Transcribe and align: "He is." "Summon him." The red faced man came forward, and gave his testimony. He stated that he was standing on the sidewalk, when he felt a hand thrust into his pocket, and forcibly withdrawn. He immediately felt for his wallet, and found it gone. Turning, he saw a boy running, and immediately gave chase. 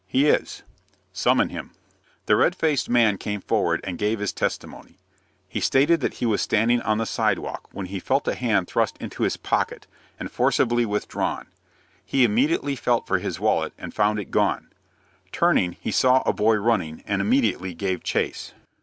"He 0.07 0.25
is." 0.25 0.63
"Summon 1.13 1.49
him." 1.49 1.73
The 2.25 2.35
red 2.35 2.55
faced 2.55 2.89
man 2.89 3.19
came 3.19 3.39
forward, 3.39 3.81
and 3.83 3.99
gave 3.99 4.17
his 4.17 4.33
testimony. 4.33 4.97
He 5.47 5.59
stated 5.59 5.99
that 6.01 6.15
he 6.15 6.25
was 6.25 6.41
standing 6.41 6.81
on 6.81 6.97
the 6.97 7.05
sidewalk, 7.05 7.69
when 7.71 7.85
he 7.85 7.99
felt 7.99 8.27
a 8.27 8.33
hand 8.33 8.67
thrust 8.67 8.97
into 8.97 9.21
his 9.21 9.37
pocket, 9.37 9.85
and 10.19 10.31
forcibly 10.31 10.87
withdrawn. 10.87 11.49
He 12.03 12.23
immediately 12.23 12.75
felt 12.75 13.05
for 13.05 13.19
his 13.19 13.39
wallet, 13.39 13.73
and 13.77 13.93
found 13.93 14.17
it 14.17 14.31
gone. 14.31 14.71
Turning, 15.31 15.73
he 15.79 15.91
saw 15.91 16.23
a 16.25 16.33
boy 16.33 16.55
running, 16.55 17.03
and 17.05 17.21
immediately 17.21 17.75
gave 17.75 18.03
chase. 18.03 18.53